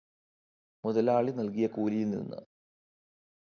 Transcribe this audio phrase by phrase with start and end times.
[0.83, 2.39] മുതലാളി നൽകിയ കൂലിയിൽനിന്ന്.